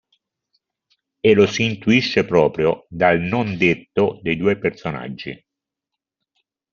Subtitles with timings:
[1.19, 5.45] E lo si intuisce proprio dal non-detto dei due personaggi.